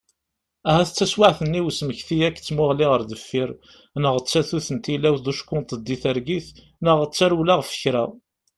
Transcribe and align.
Ahat 0.69 0.89
d 0.91 0.95
taswiɛt-nni 0.95 1.61
n 1.63 1.67
usmekti 1.69 2.17
akked 2.27 2.43
tmuɣli 2.47 2.85
ɣer 2.91 3.01
deffir, 3.09 3.49
neɣ 4.01 4.15
d 4.19 4.25
tatut 4.29 4.67
n 4.75 4.77
tilawt 4.83 5.21
d 5.25 5.27
uckenṭeḍ 5.31 5.79
di 5.87 5.97
targit, 6.03 6.47
neɣ 6.83 6.97
d 7.03 7.11
tarewla 7.17 7.55
ɣef 7.57 7.71
kra. 7.81 8.03